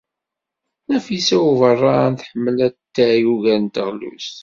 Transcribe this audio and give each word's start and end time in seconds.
Nafisa 0.87 1.37
n 1.41 1.45
Ubeṛṛan 1.49 2.13
tḥemmel 2.15 2.57
atay 2.67 3.21
ugar 3.33 3.59
n 3.59 3.65
teɣlust. 3.73 4.37